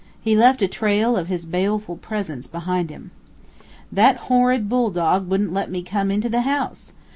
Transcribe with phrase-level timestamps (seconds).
[0.19, 3.11] He left a trail of his baleful presence behind him.
[3.91, 6.93] "That horrid bull dog wouldn't let me come into the house!